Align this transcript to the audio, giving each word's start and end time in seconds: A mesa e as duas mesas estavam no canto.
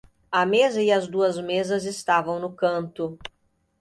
A 0.31 0.47
mesa 0.47 0.81
e 0.81 0.91
as 0.91 1.07
duas 1.07 1.37
mesas 1.37 1.85
estavam 1.85 2.39
no 2.39 2.53
canto. 2.55 3.19